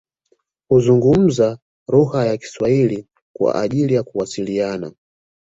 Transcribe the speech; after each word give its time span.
Huzungumza 0.69 1.59
lugha 1.87 2.25
ya 2.25 2.37
kiswahili 2.37 3.07
kwa 3.33 3.55
ajili 3.61 3.93
ya 3.93 4.03
kuwasiliana 4.03 4.91